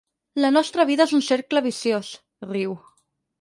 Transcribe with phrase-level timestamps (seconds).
[0.45, 2.11] La nostra vida és un cercle viciós
[2.47, 2.75] —riu—.